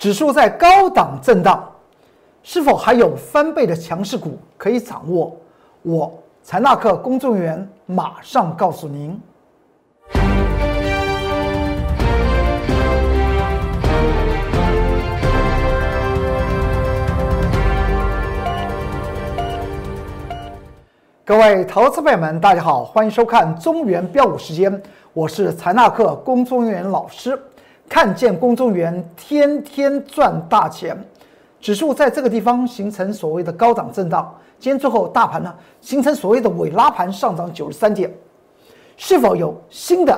[0.00, 1.62] 指数在高档震荡，
[2.42, 5.36] 是否还有翻倍的强势股可以掌握？
[5.82, 6.10] 我
[6.42, 9.20] 财纳克工作人员马上告诉您。
[21.26, 24.82] 各位投资朋友们，大家好，欢迎收看中原标股时间，
[25.12, 27.38] 我是财纳克工作人员老师。
[27.90, 30.96] 看见公众员天天赚大钱，
[31.60, 34.32] 指数在这个地方形成所谓的高档震荡。
[34.60, 38.08] 今天最后大盘呢形成所谓的尾拉盘上涨九十三点，
[38.96, 40.16] 是否有新的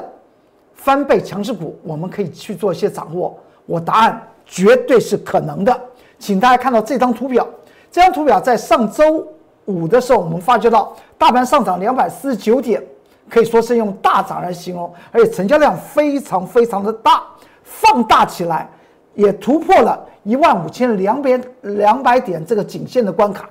[0.75, 1.75] 翻倍强势股？
[1.83, 3.35] 我们可以去做一些掌握。
[3.65, 5.81] 我答案绝对是可能的，
[6.19, 7.49] 请大家看到这张图表。
[7.91, 9.27] 这张图表在上周
[9.65, 12.83] 五的时候，我们发觉到大盘上涨两百四十九点，
[13.31, 17.23] 可以说是用大涨来形容，而且成交量非常非常的大。
[17.63, 18.69] 放大起来，
[19.15, 23.49] 也突破了一万五千两百两百点这个颈线的关卡。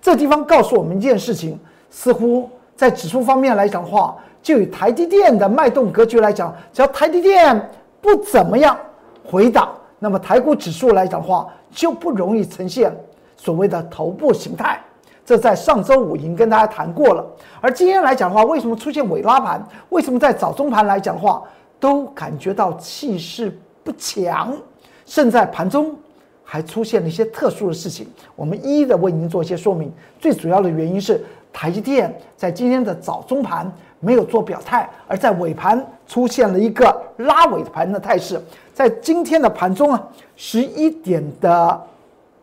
[0.00, 1.58] 这地方告诉我们一件事情：
[1.90, 7.70] 似乎在指数方面来讲的话，就以台积电的脉动格局来讲，只要台积电
[8.00, 8.76] 不怎么样
[9.24, 12.96] 回档，那么台股指数来讲的话，就不容易呈现
[13.36, 14.80] 所谓的头部形态。
[15.26, 17.22] 这在上周五已经跟大家谈过了。
[17.60, 19.62] 而今天来讲的话，为什么出现尾拉盘？
[19.90, 21.42] 为什么在早中盘来讲的话？
[21.80, 24.56] 都感觉到气势不强，
[25.06, 25.94] 甚在盘中
[26.44, 28.06] 还出现了一些特殊的事情。
[28.34, 29.92] 我们一一的为您做一些说明。
[30.18, 33.70] 最主要的原因是台积电在今天的早中盘
[34.00, 38.40] 没有做表态，而在尾盘出现了一个拉尾盘的态势。
[38.72, 40.02] 在今天的盘中啊，
[40.36, 41.80] 十一点的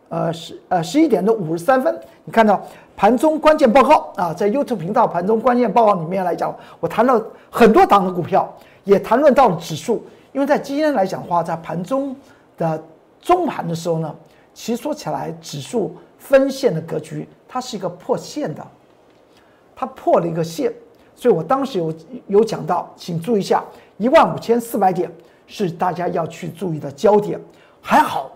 [0.08, 2.62] 呃十呃十一点的五十三分，你看到
[2.96, 8.52] 盘中关键报告啊，在 YouTube 频道盘中关键报告里面来讲，我谈了很多档的股票。
[8.86, 12.14] 也谈论到了指数，因为在今天来讲话，在盘中
[12.56, 12.82] 的
[13.20, 14.14] 中盘的时候呢，
[14.54, 18.64] 其实说起来，指数分线的格局，它是一个破线的，
[19.74, 20.72] 它破了一个线，
[21.16, 21.94] 所以我当时有
[22.28, 23.62] 有讲到，请注意一下，
[23.98, 25.10] 一万五千四百点
[25.48, 27.40] 是大家要去注意的焦点。
[27.82, 28.30] 还好，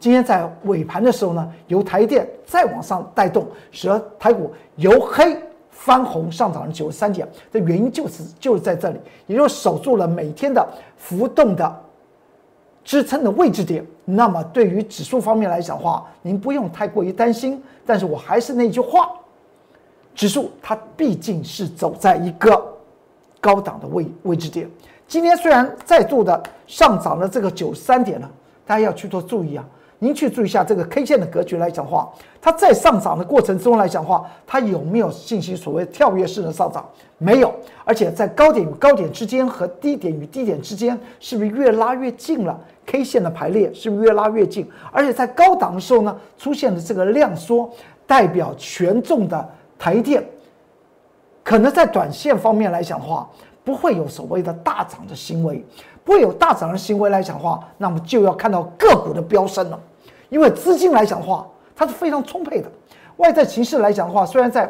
[0.00, 5.38] 今天在尾盘的时候呢，由台电再往上带动，使得台股由黑。
[5.76, 11.80] 翻红上涨了九十三点的原因就是就是在这里，也就守住了每天的浮动的
[12.84, 13.84] 支撑的位置点。
[14.04, 17.62] 那么对于指数方面来讲的话，您不用太过于担心。
[17.84, 19.10] 但是我还是那句话，
[20.14, 22.62] 指数它毕竟是走在一个
[23.40, 24.70] 高档的位位置点。
[25.06, 28.30] 今天虽然再度的上涨了这个九十三点了，
[28.64, 29.64] 大家要去做注意啊。
[30.04, 36.86] 您去注意一下这个 K 线的格局来讲话，它在上涨的过程中来讲话，它有没有进行所谓跳跃式的上涨？
[37.16, 37.50] 没有，
[37.86, 44.68] 而且在高点与高点之间和低点与低点之间，是不是越拉越近了？K 线的排列是不是越拉越近？
[44.92, 47.70] 而且在高档的时候呢，出现了这个量缩，
[48.06, 49.48] 代表权重的
[49.78, 50.22] 台电，
[51.42, 53.26] 可能在短线方面来讲的话，
[53.64, 55.64] 不会有所谓的大涨的行为，
[56.04, 59.80] 不会有大涨的行为来讲话，那么就要看到个股的飙升了。
[60.34, 61.46] 因为资金来讲的话，
[61.76, 62.68] 它是非常充沛的。
[63.18, 64.68] 外在形势来讲的话，虽然在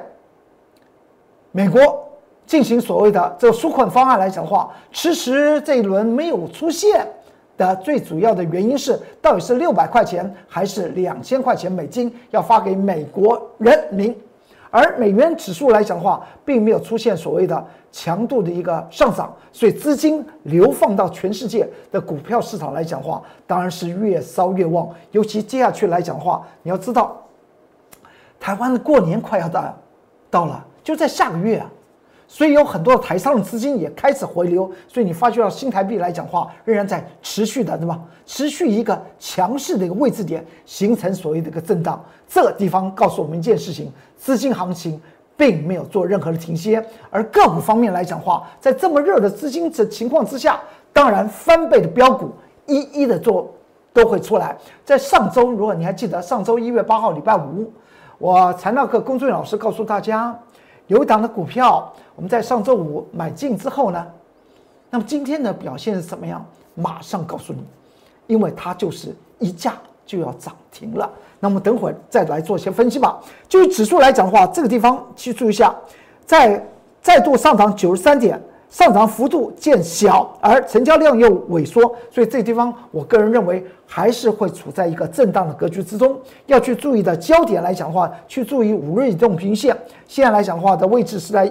[1.52, 2.06] 美国
[2.44, 7.08] 进行所谓的这个纾困方案来讲的话，迟迟这一轮没有出现
[7.56, 14.14] 的最主要的原因是，到底是六百块钱还是两千块钱美金要发给美国人民？
[14.76, 24.88] 而美元指数来讲的话，并没有出现所谓的强度的一个上涨，所以资金流放到全世界的股票市场来讲话，当然是越烧越旺。
[25.12, 27.16] 尤其接下去来讲话，你要知道，
[28.40, 29.78] 台湾的过年快要到
[30.28, 31.70] 到了，就在下个月啊。
[32.26, 38.00] 所以有很多的台商的资金也开始回流，所以你发觉到新台币来讲话，仍然在持续的，对吧？
[38.26, 42.02] 持续一个强势的一个位置点，形成所谓的一个震荡。
[42.26, 45.00] 这个地方告诉我们一件事情：资金行情
[45.36, 46.84] 并没有做任何的停歇。
[47.10, 50.58] 而个股方面来讲话，在这么热的资金的情况之下，
[50.92, 52.30] 当然翻倍的标股
[52.66, 53.54] 一一的做
[53.92, 54.56] 都会出来。
[54.84, 57.70] 在上周，如果你还记得，上周一月八号礼拜五，
[58.18, 60.36] 我财纳课龚俊老师告诉大家。
[60.86, 64.06] 有一档的股票，我们在上周五买进之后呢，
[64.90, 66.44] 那么今天的表现是怎么样？
[66.74, 67.64] 马上告诉你，
[68.26, 71.10] 因为它就是一价就要涨停了。
[71.40, 73.20] 那么等会儿再来做一些分析吧。
[73.48, 75.74] 就指数来讲的话，这个地方去注意一下，
[76.26, 76.64] 在
[77.00, 78.40] 再度上涨九十三点。
[78.74, 81.80] 上涨幅度渐小，而成交量又萎缩，
[82.10, 86.20] 所以这地方我个人认为还是会处在一个震荡的格局之中。
[86.46, 89.76] 要去注意的焦点来讲的话，去注意五日移动平线。
[90.08, 91.48] 现在来讲的话的位置是在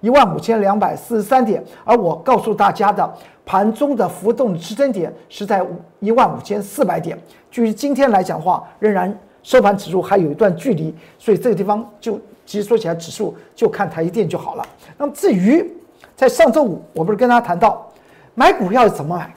[0.00, 3.14] 一万五千两百四十三点，而我告诉大家的
[3.44, 5.62] 盘中的浮动支撑点是在
[6.00, 7.18] 一万五千四百点。
[7.50, 14.64] 距离今天来讲的话，仍然收盘指数还有一段距离，所以这个地方就其实说起来，指数就看台积电就好了。
[14.96, 15.70] 那么至于
[16.16, 17.90] 在上周五，我不是跟大家谈到
[18.34, 19.34] 买股票怎么买？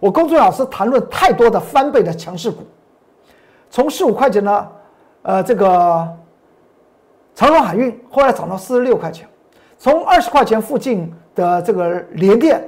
[0.00, 2.62] 我公众老师谈论太多的翻倍的强势股，
[3.68, 4.68] 从十五块钱呢，
[5.22, 6.08] 呃，这个
[7.34, 9.28] 长荣海运后来涨到四十六块钱，
[9.76, 12.62] 从二十块钱附近的这个联电，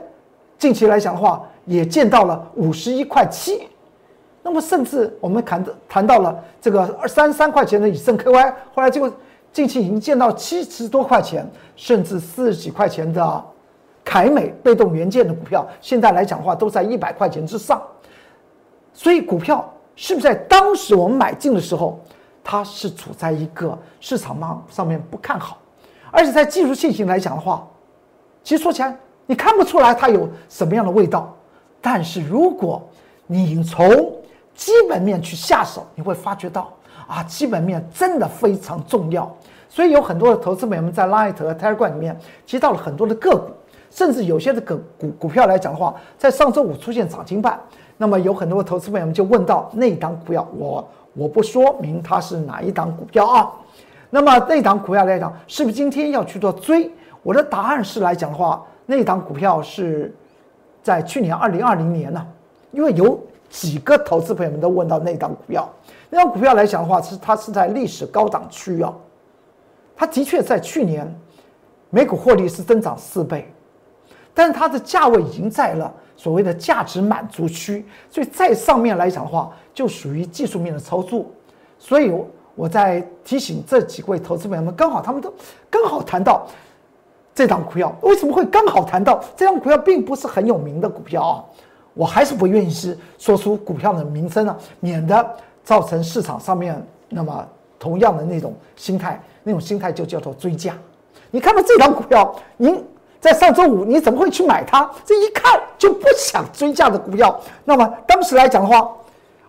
[0.58, 3.68] 近期来讲的话，也见到了五十一块七。
[4.42, 9.12] 那么甚至我们谈谈到了这个二三三块钱的以盛 KY，后来就
[9.52, 13.44] 近期已经见到七十多块钱，甚至四十几块钱的
[14.04, 17.82] 凯美被动元件的股票，现在来讲的话都在一百块钱之上。
[18.92, 21.98] 所以股票是不是在当时我们买进的时候，
[22.44, 25.58] 它是处在一个市场上上面不看好，
[26.10, 27.66] 而且在技术信心来讲的话，
[28.42, 31.34] 其实说起来你看不出来它有什么样的味道。
[31.80, 32.82] 但是如果
[33.26, 33.88] 你从
[34.54, 36.72] 基本面去下手，你会发觉到
[37.10, 39.28] 啊，基本面真的非常重要。
[39.68, 42.16] 所以有很多的投资朋友们在 Light 和 Telegram 里面
[42.46, 43.50] 接到了很多的个股，
[43.90, 47.58] 甚至有些的个股股票来讲的话，在上周五出现涨停板。
[47.96, 53.50] 那么有很多的投资朋友们就问到那档股票，我我不说明它是哪一档股票啊。
[54.08, 56.88] 那么那档股票来讲，是不是今天要去做追？
[57.24, 60.14] 我的答案是来讲的话，那档股票是
[60.80, 62.24] 在去年二零二零年呢，
[62.70, 63.18] 因为有。
[63.50, 65.68] 几个投资朋友们都问到那档股票，
[66.10, 68.92] 那股票来讲的话，是它是在历史高档区啊，
[69.96, 71.08] 它的确在去年
[71.88, 73.48] 每股获利是增长四倍，
[74.34, 81.24] 但是它的价位已经在了所谓的价值满足区，所以在上面来讲的话，就属于技术面的操作。
[81.78, 82.12] 所以
[82.56, 85.32] 我在提醒这几位投资朋友们，刚好他们都
[85.70, 86.46] 刚好谈到
[87.32, 91.44] 这档股票，为什么会刚好谈到这档股票，并不是很有名的股票啊？
[91.94, 95.36] 我还是不愿意是说出股票的名称啊，免得
[95.70, 97.46] 造成市场上面那么
[97.78, 100.76] 同样的那种心态，那种心态就叫做追价。
[101.30, 102.84] 你看到这张股票，您
[103.20, 104.90] 在上周五你怎么会去买它？
[105.04, 107.40] 这一看就不想追价的股票。
[107.64, 108.90] 那么当时来讲的话，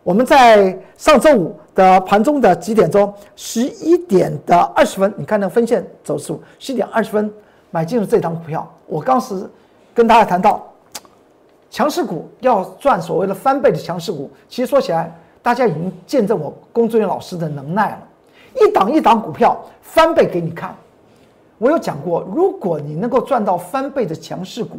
[0.03, 3.11] 我们在上周五的盘中的几点钟？
[3.35, 7.33] 十一点的二十分，你看那分线走势，十一点二十分
[7.71, 8.71] 买进了这张股票。
[8.85, 9.49] 我当时
[9.91, 10.67] 跟大家谈到。
[11.73, 15.09] 强势股要赚所谓的翻倍的强势股，其实说起来，
[15.41, 18.07] 大家已经见证我工作人员老师的能耐了。
[18.61, 20.75] 一档一档股票翻倍给你看，
[21.57, 24.77] 我有讲过，如果你能够赚到翻倍的强势股，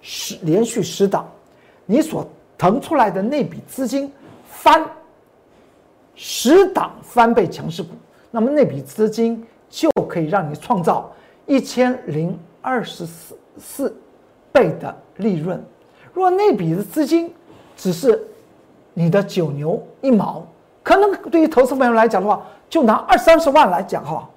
[0.00, 1.26] 十连续十档，
[1.86, 2.26] 你所
[2.58, 4.12] 腾出来的那笔资金
[4.44, 4.84] 翻
[6.14, 7.90] 十档翻倍强势股，
[8.30, 11.12] 那么那笔资金就可以让你创造
[11.46, 13.96] 一千零二十四四
[14.50, 15.62] 倍的利润。
[16.12, 17.32] 若那笔的资金
[17.76, 18.22] 只是
[18.94, 20.46] 你的九牛一毛，
[20.82, 24.28] 可能对于投资朋友来讲的话，就拿二三十万来讲哈，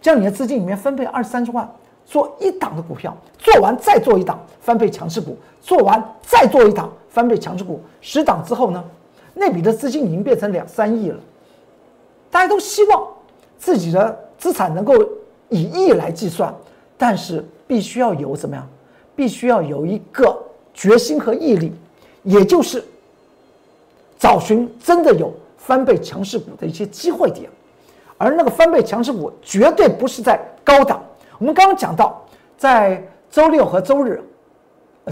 [0.00, 1.68] 将你的资金里面分配二三十万
[2.04, 8.84] 做一档的股票，做完再做一档翻倍强势股，做完再做一档翻倍强势股，十档之后呢，
[9.34, 11.18] 那笔的资金已经变成两三亿了。
[12.30, 13.06] 大家都希望
[13.56, 14.92] 自己的资产能够
[15.48, 16.52] 以亿来计算，
[16.98, 18.68] 但是必须要有怎么样？
[19.16, 20.36] 必须要有一个
[20.74, 21.72] 决心和毅力，
[22.24, 22.84] 也就是
[24.18, 27.48] 找寻真的有翻倍强势股的一些机会点，
[28.18, 31.02] 而那个翻倍强势股绝对不是在高档。
[31.38, 32.22] 我们刚刚讲到，
[32.58, 34.22] 在周六和周日，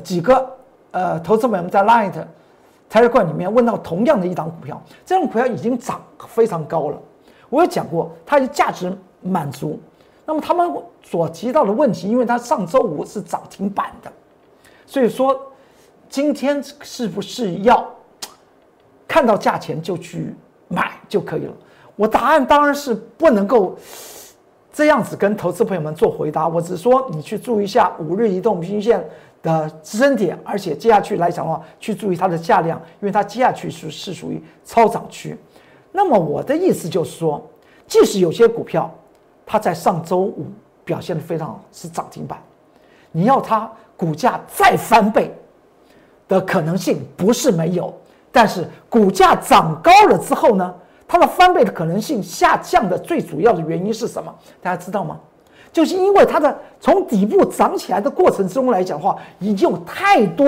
[0.03, 0.57] 几个
[0.91, 2.13] 呃投资朋友们在 Light
[2.89, 6.99] 财日冠里面问到同样的一档股票，这种股票已经涨非常高了。
[7.49, 8.91] 我有讲过，它的价值
[9.21, 9.79] 满足。
[10.25, 10.71] 那么他们
[11.03, 14.13] 所提到的问题，因为它上周五是涨停板的，
[14.87, 15.39] 所以说
[16.13, 17.89] 今天是不是要
[19.09, 20.35] 看到价钱就去
[20.69, 21.53] 买就可以了？
[21.97, 23.75] 我答案当然是不能够
[24.71, 26.47] 这样子跟投资朋友们做回答。
[26.47, 29.03] 我只说你去注意一下五日移动平均线
[29.43, 35.35] 的支撑点，而且接下去来讲的话，去注意它的价量，因为它接下去是是属于超涨区。
[35.93, 37.43] 那么我的意思就是说，
[37.87, 38.89] 即使有些股票。
[39.45, 40.47] 它在上周五
[40.85, 42.41] 表现的非常好，是涨停板。
[43.11, 45.35] 你要它股价再翻倍
[46.29, 47.93] 的可能性不是没有，
[48.31, 50.75] 但是股价涨高了之后呢，
[51.07, 54.35] 它的翻倍的可能性下降的最主要的原因是什么？
[54.61, 55.19] 大家知道吗？
[55.73, 60.47] 就是因为它的从底部涨起来的过程之中来讲的话，已经有太多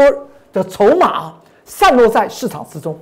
[0.52, 1.32] 的筹码
[1.64, 2.98] 散落在市场之中，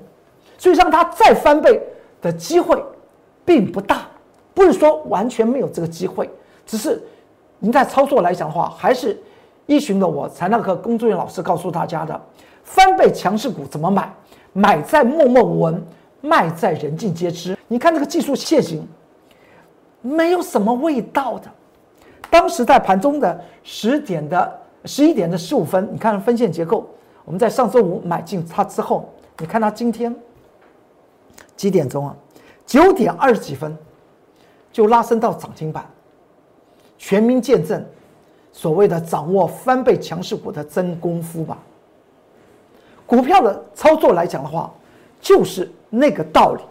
[0.57, 1.83] 所以让它再翻倍
[2.21, 2.81] 的机会
[3.45, 4.03] 并不大。
[4.55, 6.31] 不是说完全没有这个机会，
[6.67, 7.03] 只是
[7.59, 9.21] 您在操作来讲的话，还是
[9.67, 12.21] 依循的我财纳课工作人员老师告诉大家的
[12.65, 14.13] 翻倍强势股怎么买，
[14.53, 15.83] 买在默默无闻，
[16.21, 17.57] 卖在人尽皆知。
[17.69, 18.87] 你看这个技术线型，
[20.01, 21.51] 没有什么味道的。
[22.31, 26.89] 当时在盘中的十点的十一点的十五分，你看分线结构，
[27.25, 30.15] 我们在上周五买进它之后，你看它今天
[31.57, 32.17] 几点钟啊？
[32.65, 33.77] 九点二十几分
[34.73, 35.85] 就拉升到涨停板。
[36.97, 37.85] 全民见证，
[38.53, 41.59] 所谓的掌握翻倍强势股的真功夫吧。
[43.13, 44.73] 股票的操作来讲的话，
[45.21, 46.63] 就是那个道理，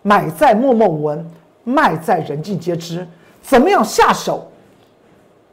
[0.00, 1.30] 买在默默无闻，
[1.64, 3.06] 卖在人尽皆知。
[3.42, 4.50] 怎么样下手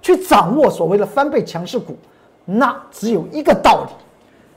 [0.01, 1.93] 去掌握所谓的翻倍强势股？
[2.45, 3.91] 那只有一个道理：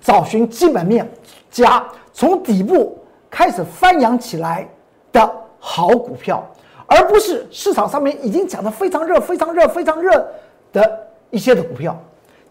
[0.01, 1.11] 找寻基本面
[1.51, 2.97] 加从底部
[3.29, 4.69] 开始翻扬起来
[5.11, 6.49] 的好股票。
[6.87, 10.25] 而不是市场上面已经讲的非常热、非常热、非常热
[10.73, 12.01] 的一些的股票。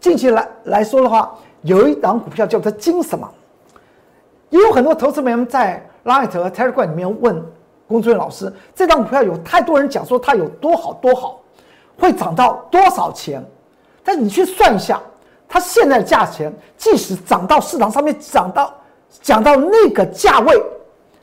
[0.00, 3.28] 近期来来说的话，有一档股票叫做金什么？
[4.50, 7.42] 也有很多投资人在 Light 和 Telegram 里面问
[7.88, 11.40] 工作人员老师，这档股票有太多人讲说它有多好多好，
[11.98, 13.42] 会涨到多少钱？
[14.04, 15.00] 但你去算一下，
[15.48, 18.74] 它现在的价钱，即使涨到市场上面涨到
[19.20, 20.62] 讲到那个价位，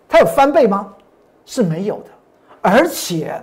[0.07, 0.93] 它有翻倍吗？
[1.45, 2.05] 是没有的。
[2.61, 3.41] 而且，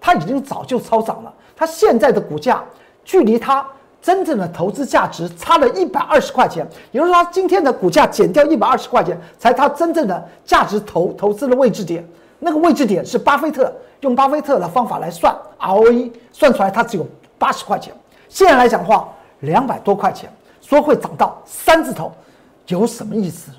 [0.00, 1.32] 它已经早就超涨了。
[1.54, 2.64] 它现在的股价
[3.04, 3.66] 距离它
[4.02, 12.04] 真正的投资价值差了一百二十块钱，也就是说，它今天的股价减掉一百二十块钱，才它真正的价值投投资的位置点。
[12.40, 17.06] 那个位置点是巴菲特用巴菲特的方法来算 ROE，算出来它只有
[17.38, 17.94] 八十块钱。
[18.28, 19.08] 现在来讲的话，
[19.40, 20.28] 两百多块钱，
[20.60, 22.10] 说会涨到三字头，
[22.66, 23.52] 有什么意思？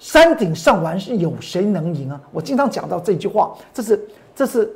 [0.00, 2.20] 山顶上玩是有谁能赢啊？
[2.32, 4.68] 我经常讲到这句话，这是这是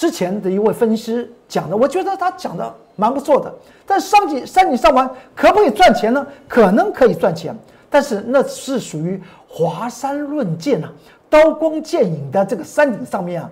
[0.00, 3.54] 之前的一位分析师讲的，我觉得他讲的蛮不错的。
[3.84, 6.26] 但山顶山顶上完可不可以赚钱呢？
[6.48, 7.54] 可能可以赚钱，
[7.90, 10.90] 但是那是属于华山论剑啊，
[11.28, 13.50] 刀光剑影的这个山顶上面啊，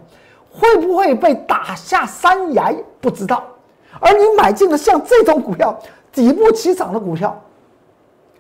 [0.51, 3.45] 会不会被打下山崖不知道。
[4.01, 5.79] 而你买进了像这种股票，
[6.11, 7.39] 底部起涨的股票，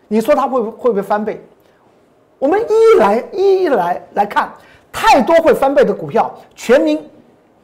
[0.07, 1.45] 你说它会会不会翻倍？
[2.39, 4.51] 我们一一来一一来来看，
[4.91, 7.07] 太多会翻倍的股票，全民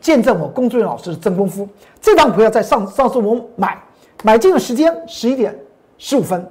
[0.05, 1.67] 见证我龚俊老师的真功夫。
[1.99, 3.83] 这张股票在上上次我买
[4.23, 5.59] 买进的时间十一点
[5.97, 6.47] 十五分，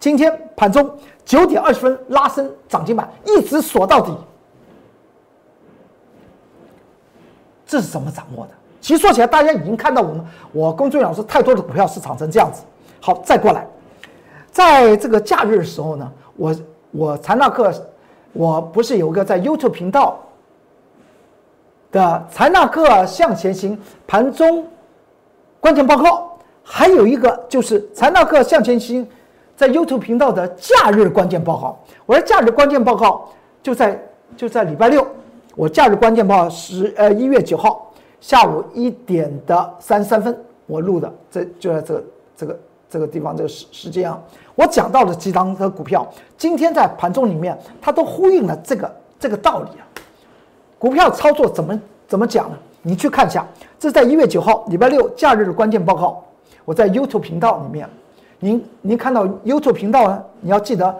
[0.00, 0.90] 今天盘中
[1.24, 4.12] 九点二十分拉升涨停板，一直锁到底。
[7.64, 8.50] 这是怎么掌握的？
[8.80, 12.64] 其实说起来，大家已经看到我们我龚俊老师太多的股票市场成这样子。
[13.00, 13.64] 好，再过来，
[14.50, 16.52] 在这个假日的时候呢，我。
[16.90, 17.70] 我财纳克，
[18.32, 20.18] 我不是有个在 YouTube 频道
[21.90, 24.66] 的财纳克向前行盘中
[25.60, 29.06] 关键报告，还有一个就是财纳克向前行
[29.56, 31.78] 在 YouTube 频道的假日关键报告。
[32.06, 33.28] 我的假日关键报告
[33.62, 34.00] 就在
[34.36, 35.06] 就在礼拜六，
[35.56, 42.04] 我假日关键报告十呃一月九号下午一点的三十三分我录的，这就在这
[42.36, 42.58] 这个。
[42.90, 44.18] 这个地方这个时时间啊，
[44.54, 48.90] 我讲到的几张的股票，今天在盘中里面，它都呼应了这个
[49.20, 49.84] 这个道理啊。
[50.78, 52.56] 股票操作怎么怎么讲呢？
[52.82, 53.46] 你去看一下，
[53.78, 56.24] 这是在一月九号礼拜六假日的关键报告。
[56.64, 57.88] 我在 YouTube 频道里面，
[58.38, 60.22] 您您看到 YouTube 频道呢？
[60.40, 60.94] 你要记得，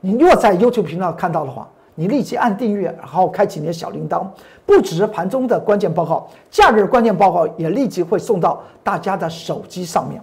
[0.00, 4.24] 你若在 YouTube 频道看到的话，你立即按订阅，然后开启你的小铃铛。
[4.64, 10.22] 不只是盘中的关键报告，假日关键报告也立即会送到大家的手机上面。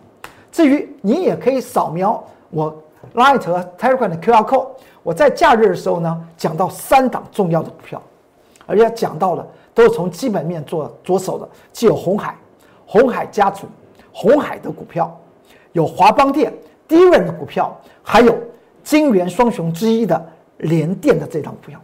[0.52, 2.76] 至于你也可以扫描我
[3.14, 4.68] Light 和 Telegram 的 QR code。
[5.04, 8.02] 我在假日的时候呢，讲到三档重要的股票，
[8.68, 12.38] 而且讲到了都是从基本面做着手的，既有红海、
[12.86, 13.66] 红海家族、
[14.12, 15.20] 红海的股票，
[15.72, 16.54] 有华邦电、
[16.88, 18.38] 低润的股票，还有
[18.84, 20.24] 金元双雄之一的
[20.58, 21.80] 联电的这张股票。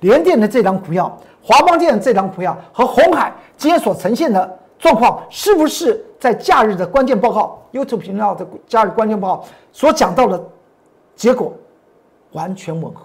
[0.00, 10.42] 联电的这张股票、华邦电这张股票和红海今天所呈现的状况，是不是在假日的关键报告？YouTube 频道的假日关键报告所讲到的
[11.14, 11.52] 结果
[12.32, 13.00] 完全吻合，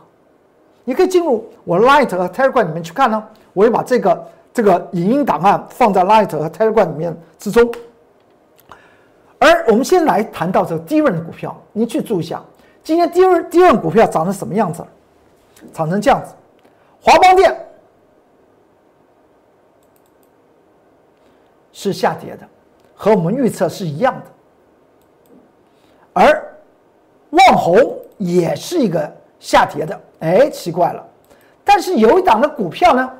[0.84, 3.28] 你可以进入我 Light 和 Telegram 里面去看呢。
[3.54, 7.70] 我会把这个这个影音档案放在 Light 和 Telegram 里面之中。
[9.38, 12.42] 而我们先来谈到这个低润的股票，你去注意一下，
[12.84, 14.86] 今天低润低润股票长成什么样子？
[15.74, 16.34] 长成这样子，
[17.02, 17.56] 华邦电
[21.72, 22.48] 是下跌的，
[22.96, 24.22] 和我们预测是一样的。
[26.14, 26.56] 而
[27.30, 29.12] 旺红也是一个
[29.42, 31.04] 下跌的，哎，奇怪了。
[31.66, 33.12] 但是有一档的股票呢，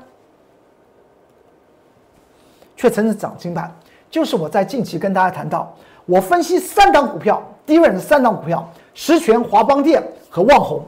[2.78, 3.76] 却成了涨停板，
[4.10, 5.76] 就是我在近期跟大家谈到，
[6.06, 10.86] 我分析三档股票，第一轮的三档股票：实权、华邦电和旺宏。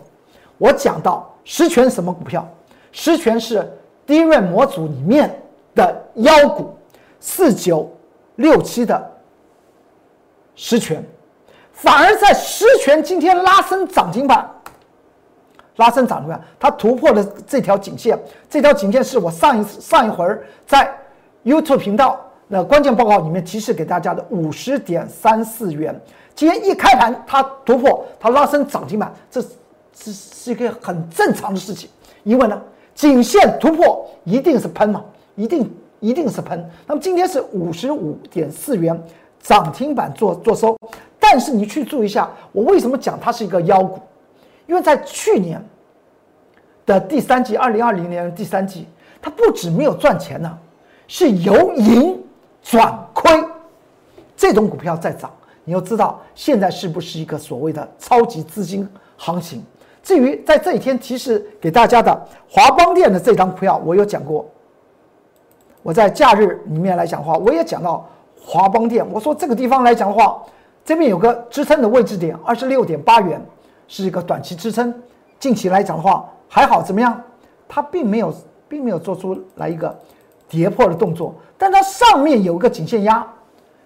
[0.60, 2.48] 我讲到实权什么股票？
[2.92, 3.68] 实权是
[4.06, 5.36] 低润模组里面
[5.74, 6.78] 的妖股，
[7.20, 7.92] 四九
[8.36, 9.12] 六七的
[10.56, 11.04] 实权，
[11.72, 14.48] 反而在实权今天拉升涨停板，
[15.76, 18.18] 拉升涨停板，它突破了这条颈线，
[18.50, 20.26] 这条颈线是我上一次上一回
[20.66, 20.90] 在
[21.44, 26.00] YouTube 频道的关键报告里面提示给大家的五十点三四元，
[26.36, 29.42] 今天一开盘它突破，它拉升涨停板，这
[29.94, 31.90] 这是一个很正常的事情，
[32.24, 32.62] 因为呢。
[32.96, 35.04] 颈线突破一定是喷嘛，
[35.34, 35.68] 一定
[36.00, 36.64] 一定是喷。
[36.86, 39.04] 那么今天是五十五点四元
[39.42, 40.78] 涨停板做做收，
[41.20, 44.00] 但是你去注意一下，我为什么讲它是一个妖股？
[44.66, 45.64] 因为在去年
[46.86, 48.88] 的第三季，二零二零年的第三季，
[49.22, 50.58] 它不止没有赚钱呢，
[51.08, 52.22] 是由盈
[52.62, 53.32] 转亏。
[54.36, 55.32] 这种股票在涨，
[55.64, 59.64] 你要知道现在是不是一个所谓的超级资金行情？
[60.02, 64.46] 至于在这一天提示给大家的华邦电的这张股票，我有讲过。
[65.82, 68.10] 我在假日里面来讲的话，我也讲到
[68.42, 69.06] 华邦电。
[69.12, 70.42] 我说这个地方来讲的话，
[70.84, 73.42] 这边有个支撑的位置点，二十六点八元
[73.88, 74.94] 是一个短期支撑。
[75.40, 77.22] 近期来讲的话还好，怎么样？
[77.68, 78.34] 它并没有，
[78.68, 79.98] 并没有做出来一个
[80.48, 83.26] 跌破的动作，但它上面有一个颈线压，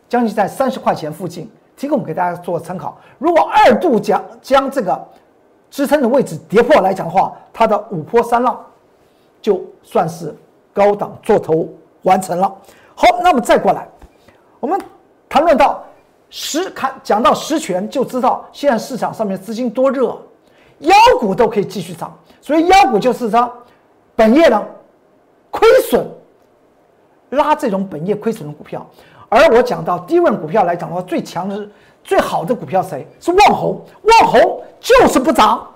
[0.09, 2.97] 将近在三十块钱附近，提供给大家做参考。
[3.17, 5.07] 如果二度将将这个。
[5.69, 8.57] 支撑的位置跌破来讲的话，它的五波三浪
[9.41, 10.33] 就算是
[10.73, 11.67] 高档做头
[12.03, 12.47] 完成了。
[12.95, 13.85] 好，那么再过来，
[14.61, 14.79] 我们
[15.27, 15.83] 谈论到
[16.29, 20.17] 实看讲到实权，就知道现在市场上面资金多热，
[20.79, 23.51] 妖股都可以继续涨，所以妖股就是它
[24.15, 24.63] 本业呢
[25.51, 26.07] 亏损
[27.29, 28.85] 拉这种本业亏损的股票。
[29.29, 31.67] 而我讲到低位股票来讲的话，最强的。
[32.03, 33.81] 最好的股票谁是旺红？
[34.03, 35.67] 旺红就是不涨。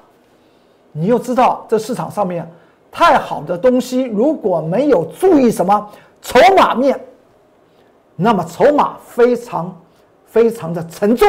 [0.94, 2.50] 你又知道这市场上面
[2.90, 5.90] 太好的东西，如果没有注意什么
[6.22, 6.98] 筹码面，
[8.16, 9.78] 那么筹码非常
[10.32, 11.28] 非常的沉重，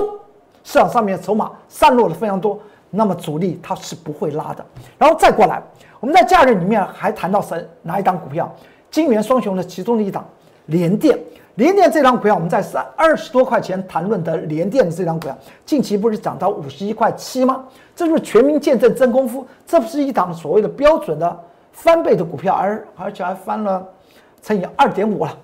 [0.62, 2.56] 市场上面筹码散落的非常多，
[2.88, 4.64] 那么主力它是不会拉的。
[4.96, 5.60] 然后再过来，
[5.98, 8.50] 我们在假日里面还谈到什哪一档股票？
[8.92, 10.24] 金元双雄的其中的一档
[10.66, 11.18] 联电。
[11.56, 15.36] 联电这张股票，我们在三二十多块钱谈论的联电的这张股票，
[15.66, 17.64] 近期不是涨到五十一块七吗？
[17.96, 21.40] 这就是全民见证真功夫，这不是一档所谓的标准的
[21.72, 23.86] 翻倍的股票，而而且还翻了
[24.40, 25.36] 乘以二点五了。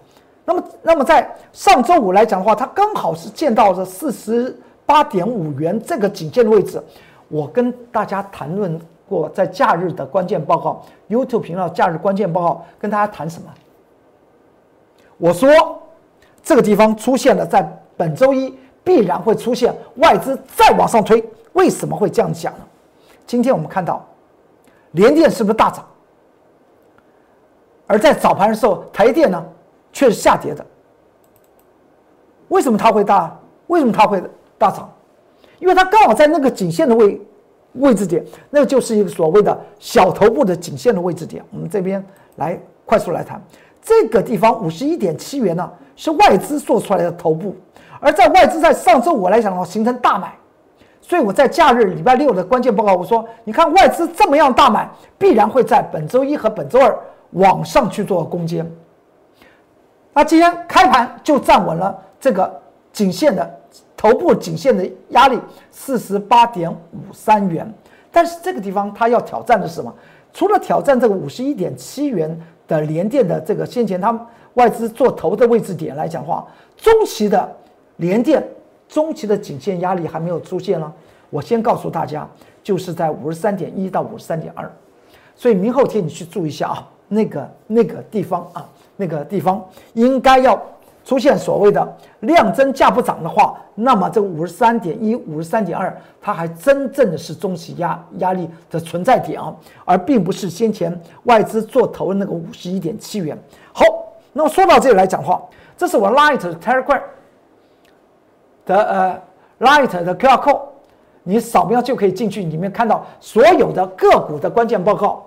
[0.49, 6.83] 那么，那么在上周五来讲的话，它刚好是见到了四十八点五元这个颈线的位置。
[7.29, 13.49] 我跟大家谈论过，在假日的关键报告，YouTube 频道假日关键报告，跟大家谈什么？
[15.19, 15.51] 我说。
[16.41, 17.63] 这个地方出现了，在
[17.95, 21.23] 本周一必然会出现外资再往上推。
[21.53, 22.61] 为什么会这样讲呢？
[23.27, 24.03] 今天我们看到，
[24.93, 25.85] 联电是不是大涨？
[27.87, 29.45] 而在早盘的时候，台电呢
[29.93, 30.65] 却是下跌的。
[32.49, 33.37] 为什么它会大？
[33.67, 34.23] 为什么它会
[34.57, 34.91] 大涨？
[35.59, 37.21] 因为它刚好在那个颈线的位
[37.75, 41.45] 位置点，那就是一个所谓的小头部的颈线的位置点。
[41.51, 42.05] 我们这边
[42.37, 43.43] 来快速来谈，
[43.83, 45.71] 这个地方五十一点七元呢。
[46.01, 47.53] 是外资做出来的头部，
[47.99, 50.33] 而在外资在上周五来讲的话，形成大买，
[51.01, 56.97] 所以我在假日礼拜六的关键报告我说，你看外资这么样大买，必然会在本周一和本周二
[57.33, 58.65] 往上去做攻坚。
[60.19, 62.61] 那今天开盘就站稳了这个
[62.93, 63.49] 颈线的
[63.97, 65.39] 头部颈线的压力
[65.71, 67.73] 四十八点五三元，
[68.11, 69.95] 但是这个地方它要挑战的是什么？
[70.33, 74.21] 除了挑战这个五十一点七元的连电的这个先前他们。
[74.55, 76.45] 外资做头的位置点来讲话，
[76.77, 77.49] 中期的
[77.99, 78.45] 连电，
[78.89, 80.93] 中期的颈线压力还没有出现呢。
[81.31, 82.29] 我先告诉大家，
[82.61, 84.69] 就是在五十三点一到五十三点二，
[85.37, 90.61] 所以明后天你去注意一下啊，那个那个地方啊，那个地方应该要
[91.03, 99.57] 出现所谓的量增价不涨的话，那么这五十三点一、五十三点二，它还真正的是中期压压力的存在点啊，
[99.87, 103.39] 而并不是先前外资做头的那个五十一点七元。
[103.73, 103.83] 好。
[104.35, 105.43] 那么说到这里来讲话，
[105.77, 107.01] 这是我 Light Telegram
[108.65, 109.23] 的呃
[109.59, 110.61] Light 的 QR code，
[111.25, 115.27] 你扫描就可以进去，里面看到所有的个股的关键报告、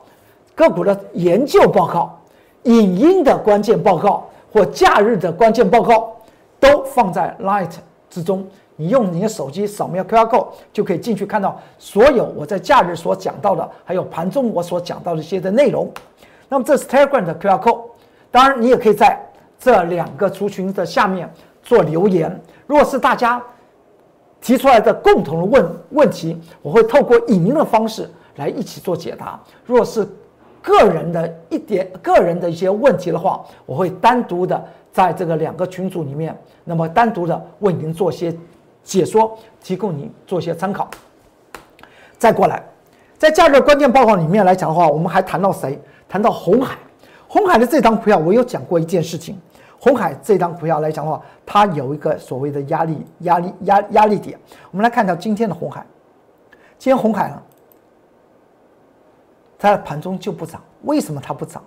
[0.56, 2.21] 个股的研究报告、
[2.64, 6.16] 影音的关键报告或假日的关键报告，
[6.60, 7.72] 都放在 Light
[8.10, 8.46] 之中。
[8.76, 15.92] 你用你的手机扫描 QR code 就可以进去看到所有我在假日所讲到的，还有盘中我所讲到的一些的内容。
[16.50, 17.82] 那么这是 Telegram 的 QR code。
[18.32, 19.20] 当然，你也可以在
[19.60, 22.42] 这两个族群的下面做留言。
[22.66, 23.42] 如果是大家
[24.40, 29.40] 提出来的共同的问问题，我会透过影音的方式来一起做解答。
[29.66, 30.08] 如果是
[30.62, 38.36] 个人的一点个人的一些问题的话，我会单独的在这个两个群组里面，那么单独的为您做些
[38.84, 40.90] 解说，提供您做一些参考。
[42.18, 42.64] 再过来，
[43.18, 45.80] 在价格关键报告里面来讲的话，我们还谈到谁？
[46.08, 46.78] 谈到红海。
[47.28, 49.40] 红海的这张股票，我有讲过一件事情。
[49.80, 54.38] 红海这张股票来讲的话，它有一个所谓的压力、压力、压压力点。
[54.70, 55.84] 我们来看到今天的红海，
[56.78, 57.42] 今天红海呢？
[59.70, 61.64] 在盘中就不涨，为什么它不涨？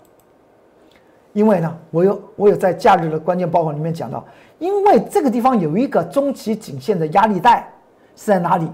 [1.33, 4.25] 因为呢，我有我有在假日的关键报告里面讲到，
[4.59, 7.69] 因为这个地方有一个中期颈线的压力带
[8.17, 8.69] 是在哪里？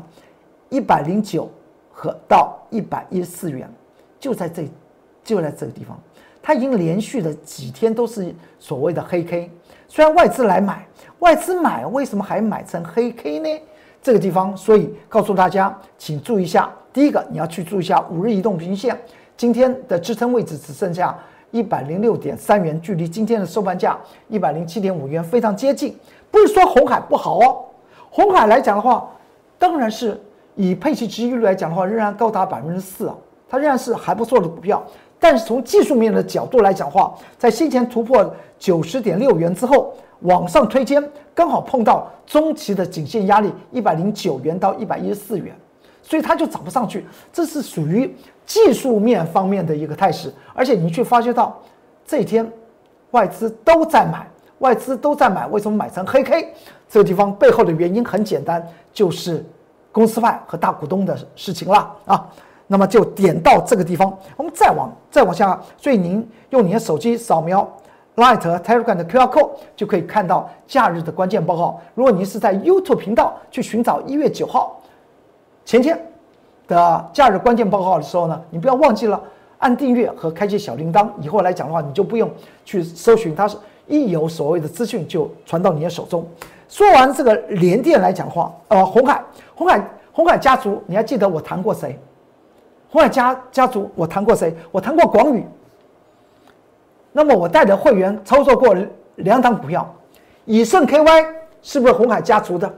[0.69, 1.51] 一百零九
[1.91, 3.71] 和到一百一十四元，
[4.19, 4.69] 就在这，
[5.25, 5.99] 就在这个地方，
[6.43, 9.51] 它已经连续的几天都是所谓的黑 K。
[9.89, 10.87] 虽然外资来买，
[11.19, 13.49] 外资买为什么还买成黑 K 呢？
[14.01, 16.73] 这个地方，所以告诉大家，请注意一下。
[16.93, 18.99] 第一个，你要去注意一下五日移动平均线，
[19.37, 21.17] 今天的支撑位置只剩下
[21.51, 23.99] 一百零六点三元，距离今天的收盘价
[24.29, 25.97] 一百零七点五元非常接近。
[26.31, 27.65] 不是说红海不好哦，
[28.11, 29.09] 红海来讲的话，
[29.59, 30.21] 当然是
[30.57, 33.17] 以配息值益率来讲的话，仍然高达百分之四啊，
[33.49, 34.83] 它仍然是还不错的股票。
[35.19, 39.95] 但是从技术面的角度来讲的话，在先前突破九十点六元之后。
[40.25, 41.03] 往上推肩，
[41.35, 45.57] 刚好碰到中期的颈线压力一百零九元到一百一十四元，
[46.11, 47.07] 所以它就涨不上去。
[47.33, 48.13] 这是属于
[48.45, 51.57] 技术面方面的一个态势，而且你去发觉到
[52.05, 52.51] 这一天
[53.13, 56.53] 外资都在买，外资都在买，为什么买成黑 K？
[56.89, 59.47] 这个地方背后的原因很简单，就是
[59.93, 62.27] 公司派和大股东的事情了啊。
[62.67, 67.69] 那么就点到这个地方，我们再往再往下，所以您用您的手机扫描。
[68.17, 71.81] Light Telegram 的 QR code 就可以看到假日的关键报告。
[71.95, 74.80] 如果您是在 YouTube 频道去寻找一月九号
[75.71, 75.97] 前天
[76.67, 79.23] 的假日关键报告的时候呢，你不要忘记了
[79.59, 81.09] 按订阅和开启小铃铛。
[81.21, 82.29] 以后来讲的话，你就不用
[82.65, 83.57] 去搜寻，它是
[83.87, 86.27] 一有所谓的资讯就传到你的手中。
[86.69, 89.23] 说完这个联电来讲话，呃，红海，
[89.55, 89.81] 红海，
[90.11, 91.97] 红海家族，你还记得我谈过谁？
[92.91, 94.53] 红海家家族我谈过谁？
[94.73, 95.47] 我谈过广宇。
[97.13, 98.75] 那么我带着会员操作过
[99.15, 99.89] 两档股票，
[100.47, 101.27] 以盛 KY
[101.63, 102.75] 是不是红海家族的？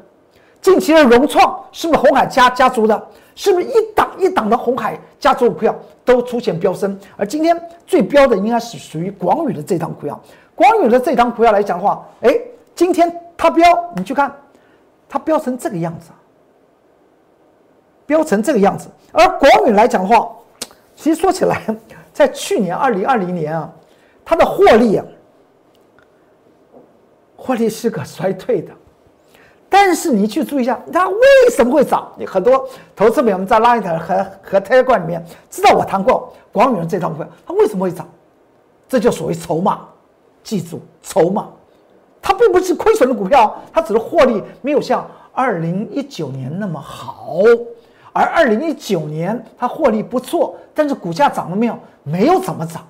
[0.63, 3.09] 近期的融创是不是红海家家族的？
[3.35, 6.99] 是不是一档一档的红海家族股票都出现飙升？
[7.17, 10.19] 而今天最飙的应该是属于广宇的这档股票。
[10.55, 12.39] 广宇的这档股票来讲的话，哎，
[12.75, 13.65] 今天它飙，
[13.97, 14.35] 你去看，
[15.09, 16.11] 它飙成这个样子，
[18.07, 18.89] 飙成这个样子。
[19.13, 20.31] 而广宇来讲的话，
[20.95, 21.61] 其实说起来，
[22.13, 23.71] 在去年 二零二零年啊。
[24.25, 25.05] 它的获利啊，
[27.37, 28.73] 获利是个衰退的，
[29.75, 31.17] 但是你去注意一下，它为
[31.51, 32.07] 什么会涨？
[32.19, 38.07] 你很多投资朋友们在 Line 和和泰冠里面知道我谈过广宇这套股票，它为什么会涨？
[38.87, 39.81] 这就所谓筹码，
[40.45, 41.49] 记住筹码，
[42.21, 47.39] 它并不是亏损的股票，它只是获利没有像二零一九年那么好，
[48.13, 51.79] 而二零一九年它获利不错，但是股价涨了没有？
[52.03, 52.87] 没有怎么涨。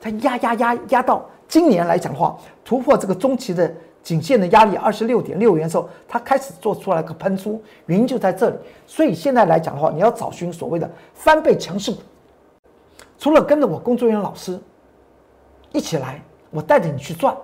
[0.00, 8.56] 它压压压压到今年来讲的话，突破这个中期的颈线的压力二十六点六元的时候，它开始做出来个喷出，原因就在这里。
[8.86, 11.98] 所以现在来讲的话，你要找寻所谓的翻倍强势股，
[13.18, 14.58] 除了跟着我工作人员老师
[15.72, 17.36] 一起来，我带着你去赚。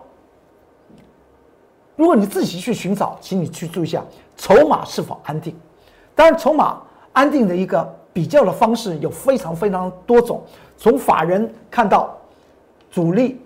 [1.95, 4.05] 如果你自己去寻找，请你去注意一下
[4.37, 5.55] 筹码是否安定。
[6.15, 10.43] 当然，筹码安定的一个比较的方式有非常非常多种，
[10.77, 12.17] 从法人看到。
[12.89, 13.39] 主力、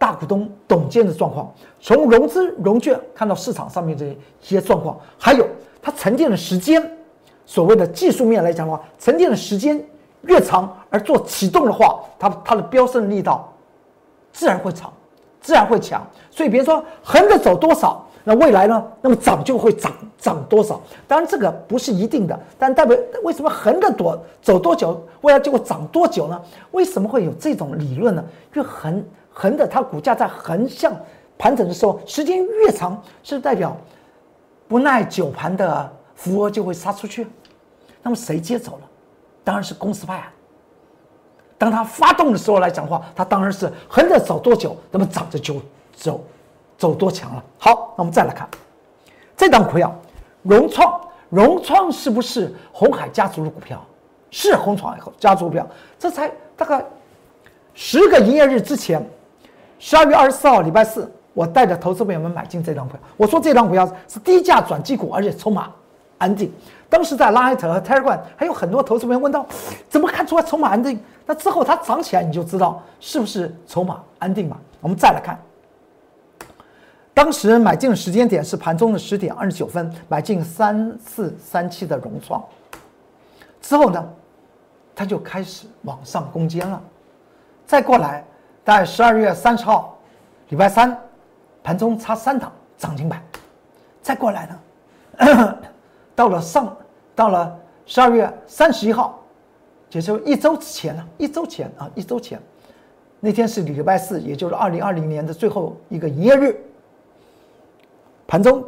[0.00, 5.46] 大股东、董监的状况，从融资融券看到市场上面这一些状况，还有
[5.82, 6.82] 它沉淀的时间，
[7.44, 9.78] 所谓的技术面来讲的话，沉淀的时间
[10.22, 13.52] 越长，而做启动的话，它它的飙升力道
[14.32, 14.90] 自然会长，
[15.38, 16.02] 自然会强。
[16.30, 18.06] 所以，别说横着走多少。
[18.22, 18.82] 那未来呢？
[19.00, 20.78] 那么涨就会涨涨多少？
[21.08, 26.40] 当然这个不是一定的，但代表为什么横的多走多久，未来就会涨多久呢？
[26.70, 28.22] 为什么会有这种理论呢？
[28.52, 29.02] 越横
[29.32, 30.94] 横的，它股价在横向
[31.38, 33.76] 盘整的时候，时间越长，是代表
[34.68, 37.26] 不耐久盘的福额就会杀出去。
[38.02, 38.88] 那么谁接走了？
[39.44, 40.32] 当然是公司派啊。
[41.56, 45.56] 当它发动的时候来讲话，它当然是横着走多久，那么涨着就
[45.92, 46.22] 走。
[46.78, 47.44] 走多强了？
[47.58, 48.48] 好，那我们再来看
[49.36, 49.94] 这档股票，
[50.42, 50.98] 融创。
[51.28, 53.84] 融创是不是红海家族的股票？
[54.30, 55.68] 是红创家族股票。
[55.98, 56.82] 这才大概
[57.74, 59.06] 十个营业日之前，
[59.80, 63.00] 十二月二十四号礼拜四，我带着投资朋友们买进这张股票。
[63.16, 65.72] 我说这张股票是低价转机股，而且筹码
[66.18, 66.52] 安定。
[66.90, 69.46] 当时在拉艾特和 Telegram 还有很多投资朋友问到，
[69.88, 71.02] 怎么看出来筹码安定？
[71.24, 74.58] 那之后它涨起来，你就知道是不是筹码安定嘛？
[74.82, 75.38] 我们再来看，
[77.14, 82.44] 当时买进的时间点是盘中的十点二十九分，买进三四三七的融创，
[83.62, 84.06] 之后呢，
[84.94, 86.82] 它就开始往上攻坚了。
[87.64, 88.24] 再过来，
[88.70, 89.98] 在十二月三十号，
[90.50, 90.96] 礼拜三，
[91.60, 93.20] 盘中差三档涨停板。
[94.00, 94.48] 再过来
[95.18, 95.58] 呢，
[96.14, 96.76] 到了上，
[97.12, 99.18] 到了十二月三十一号，
[99.90, 102.40] 也就一周之前了，一周前啊，一周前，
[103.18, 106.64] 那天是礼拜四，也就是二零二零年的最后一个营业日。
[108.28, 108.64] 盘中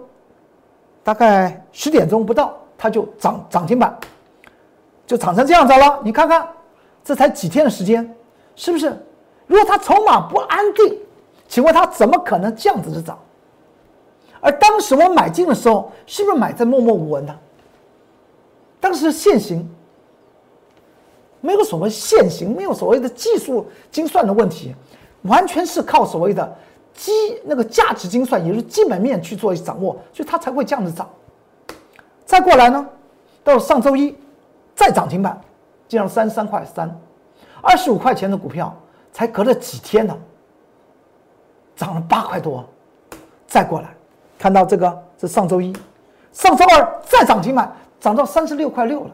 [1.05, 3.97] 大概十点钟不到，它就涨涨停板，
[5.07, 6.01] 就涨成这样子了。
[6.03, 6.45] 你看看，
[7.05, 8.13] 这才几天的时间。
[8.57, 9.01] 是不是？
[9.53, 10.99] 如果他筹码不安定，
[11.47, 13.19] 请问他怎么可能这样子的涨？
[14.41, 17.39] 而当时我买进的时候，是不是买在默默无闻的？
[18.81, 19.69] 当时现行
[21.43, 24.75] 没有所谓现行，没有所谓的技术精算的问题，
[25.25, 26.57] 完全是靠所谓的
[26.95, 27.13] 基
[27.45, 31.07] 那个价值精算，也就是基本面去做掌握，所以它才会这样子涨。
[32.25, 32.89] 再过来呢，
[33.45, 34.17] 到上周一
[34.75, 35.39] 再涨停板，
[35.89, 36.99] 进入三十三块三。
[37.61, 38.75] 二十五块钱的股票，
[39.13, 40.19] 才隔了几天呢，
[41.77, 42.69] 涨了八块多，
[43.47, 43.95] 再过来，
[44.39, 45.73] 看到这个是上周一，
[46.33, 47.71] 上周二再涨停板，
[48.01, 49.11] 涨到三十六块六了，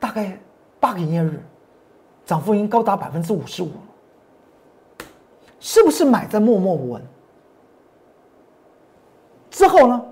[0.00, 0.38] 大概
[0.80, 1.40] 八个营业日，
[2.26, 5.06] 涨幅已经高达百分之五十五了，
[5.60, 7.02] 是不是买在默默无闻？
[9.50, 10.04] 之后呢，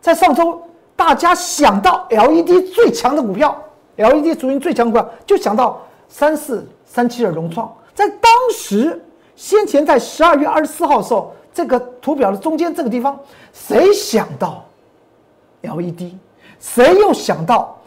[0.00, 0.62] 在上周
[0.96, 3.56] 大家想到 LED 最强的股票。
[3.96, 9.00] LED 主因最强股票，就想到三四三七二融创，在当时
[9.36, 13.16] 先前在十二月二十四号的时候，这个图表的中间这个地方，
[13.52, 14.64] 谁想到
[15.62, 16.14] LED？
[16.58, 17.78] 谁又想到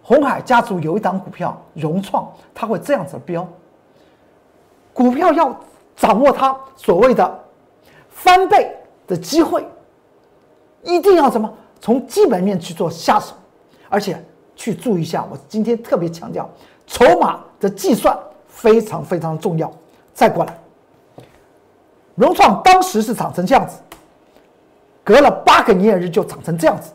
[0.00, 3.44] 红海家族有一档股票融创，它会这样子标？
[4.92, 5.60] 股票要
[5.96, 7.44] 掌握它所谓的
[8.08, 8.76] 翻倍
[9.08, 9.66] 的机会，
[10.84, 13.34] 一定要什么从基本面去做下手，
[13.88, 14.24] 而且。
[14.54, 16.48] 去注意一下，我今天特别强调，
[16.86, 18.16] 筹码的计算
[18.62, 19.70] 非常非常重要。
[20.14, 20.56] 再过来，
[22.14, 23.78] 融创当时是涨成这样子，
[25.02, 26.92] 隔了八个营业日就涨成这样子，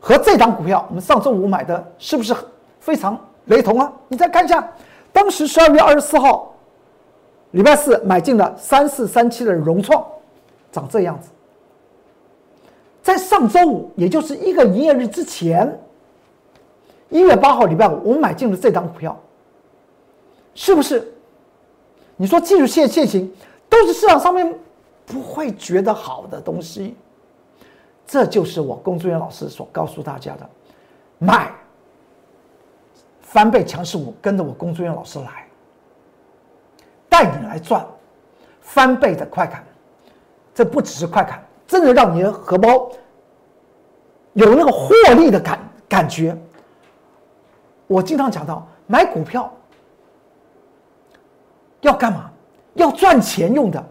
[0.00, 2.34] 和这档股票我们上周五买的是不是
[2.80, 3.92] 非常雷同啊？
[4.08, 4.66] 你再看一下，
[5.12, 6.54] 当时十二月二十四号，
[7.50, 10.02] 礼拜四买进了三四三七的融创，
[10.72, 11.28] 长这样子。
[13.02, 15.78] 在上周五，也就是一个营业日之前，
[17.10, 19.16] 一月八号礼拜五，我们买进了这档股票，
[20.56, 21.12] 是不是？
[22.16, 23.32] 你说技术线现行，
[23.68, 24.58] 都是市场上面
[25.04, 26.96] 不会觉得好的东西，
[28.06, 30.50] 这就是我龚志远老师所告诉大家的：
[31.18, 31.52] 买
[33.20, 35.46] 翻倍强势股，跟着我龚志远老师来，
[37.08, 37.86] 带你来赚
[38.62, 39.62] 翻倍的快感。
[40.54, 41.44] 这不只是快感。
[41.66, 42.90] 真的让你的荷包
[44.34, 46.34] 有那个获利的感感觉。
[47.88, 49.52] 我经常讲到，买股票
[51.86, 52.30] 要干嘛？
[52.74, 53.82] 要赚钱用的。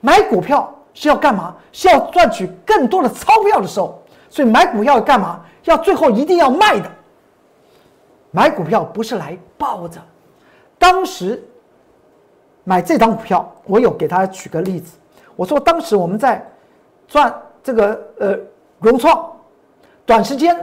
[0.00, 1.54] 买股票是要干嘛？
[1.72, 4.02] 是要赚取更多的钞票的时候。
[4.28, 5.40] 所以买股票要干嘛？
[5.64, 6.90] 要最后一定要卖的。
[8.30, 10.00] 买股票不是来抱着。
[10.78, 11.42] 当时
[12.64, 14.96] 买这张股票，我有给大家举个例子。
[15.36, 16.46] 我说当时我们在。
[17.12, 18.38] 赚这个呃
[18.78, 19.32] 融创，
[20.06, 20.56] 短时间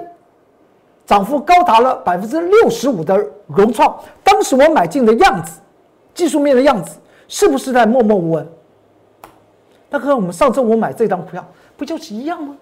[1.06, 5.60] 涨幅高达了百分之六十五的融创，当时我买进的样子，
[6.18, 8.50] 技术面的样子，是不是在默默无闻？
[9.88, 11.46] 那和我们上周五买这张股票
[11.78, 12.58] 不就是一样吗？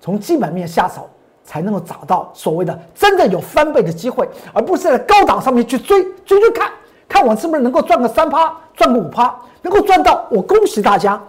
[0.00, 1.08] 从基本面下手，
[1.44, 6.72] 才能够找到所谓的真的有翻倍的机会，而不是在高档上面去追追追看，
[7.08, 11.22] 看我是不是能够赚个三趴，赚个五趴，能够赚到，我恭喜大家。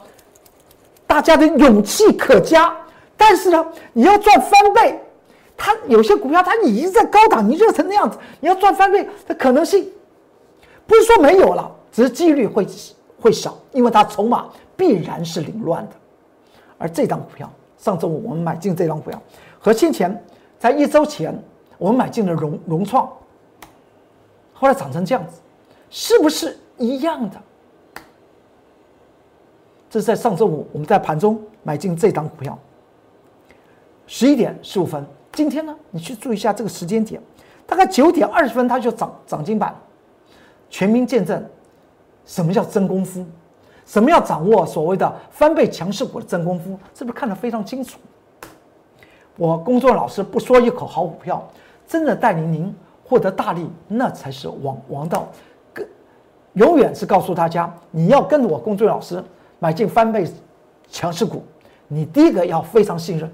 [1.06, 2.76] 大家的勇气可嘉，
[3.16, 5.00] 但是呢，你要赚翻倍，
[5.56, 9.88] 它有些股票它已经在高档，你热成那样子，你要赚翻倍的可能性，
[10.86, 12.68] 不是说没有了，只是几率会
[13.22, 15.96] 会少，因为它筹码必然是凌乱的。
[16.78, 19.22] 而这张股票，上周五我们买进这张股票，
[19.60, 20.24] 和先前
[20.60, 21.34] 在一周前
[21.78, 23.10] 我们买进了融融创，
[24.54, 25.40] 后来涨成这样子，
[25.90, 27.42] 是不是一样的？
[29.90, 32.58] 这是在上周五，我们在盘中买进这张股票，
[34.08, 35.06] 十一点十五分。
[35.32, 37.22] 今天呢，你去注意一下这个时间点，
[37.66, 39.76] 大概九点二十分它就涨涨停板，
[40.74, 41.46] 全民见证
[42.26, 43.24] 什么叫真功夫？
[43.86, 46.76] 什么要掌握所谓的翻倍强势股的真功夫？
[46.96, 48.00] 是不是看得非常清楚？
[49.38, 51.48] 我工作老师不说一口好股票，
[51.88, 55.28] 真的带领您获得大利，那才是王王道。
[55.72, 55.88] 跟
[56.54, 59.24] 永远是告诉大家，你要跟着我工作老师
[59.60, 60.28] 买进翻倍
[60.90, 61.44] 强势股，
[61.88, 63.32] 你第一个要非常信任。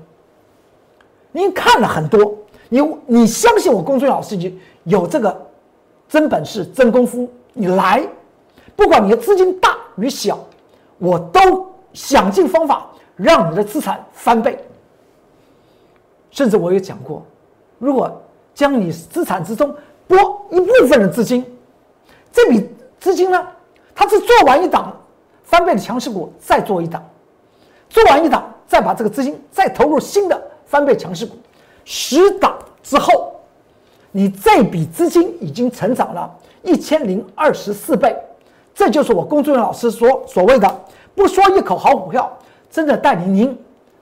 [1.31, 2.35] 您看了很多，
[2.67, 4.37] 你你相信我工作老师
[4.83, 5.48] 有这个
[6.09, 8.05] 真本事、真功夫，你来，
[8.75, 10.39] 不管你的资金大与小，
[10.97, 14.57] 我都想尽方法让你的资产翻倍。
[16.31, 17.23] 甚至我也讲过，
[17.77, 18.21] 如果
[18.55, 19.73] 将你资产之中
[20.07, 20.17] 拨
[20.51, 21.45] 一部分的资金，
[22.31, 22.67] 这笔
[22.99, 23.47] 资金呢，
[23.93, 24.95] 它是做完一档
[25.43, 27.03] 翻倍的强势股，再做一档，
[27.87, 31.35] 做完一档，再把这个资金再投入新的翻倍强势股，
[31.85, 33.38] 十档之后，
[34.11, 36.29] 你这笔资金已经成长了
[36.63, 38.15] 一千零二十四倍，
[38.73, 40.81] 这就是我工作人员老师说所谓的
[41.13, 42.31] 不说一口好股票，
[42.71, 43.57] 真的带领您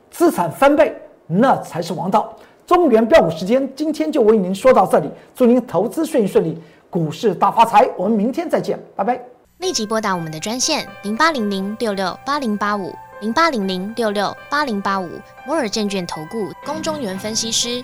[0.10, 0.96] 资产翻倍。
[1.30, 2.34] 那才是王道。
[2.66, 6.58] 中原标股时间，今天就为您说到这里，祝您投资顺利顺利，
[6.90, 7.86] 股市大发财。
[7.98, 9.22] 我们明天再见，拜拜。
[9.58, 15.10] 立即拨打我们的专线零八零零六六八零八五零八零零六六八零八五
[15.46, 17.84] 摩尔证券投顾龚中原分析师。